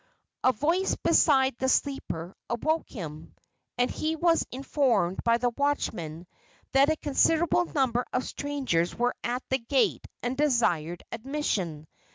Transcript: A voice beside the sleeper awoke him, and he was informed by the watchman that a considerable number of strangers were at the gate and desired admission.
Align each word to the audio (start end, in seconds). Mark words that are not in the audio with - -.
A 0.43 0.51
voice 0.51 0.95
beside 0.95 1.55
the 1.59 1.69
sleeper 1.69 2.33
awoke 2.49 2.89
him, 2.89 3.35
and 3.77 3.91
he 3.91 4.15
was 4.15 4.47
informed 4.51 5.19
by 5.23 5.37
the 5.37 5.51
watchman 5.51 6.25
that 6.71 6.89
a 6.89 6.95
considerable 6.95 7.65
number 7.65 8.07
of 8.11 8.23
strangers 8.25 8.95
were 8.95 9.13
at 9.23 9.43
the 9.51 9.59
gate 9.59 10.07
and 10.23 10.35
desired 10.35 11.03
admission. 11.11 11.85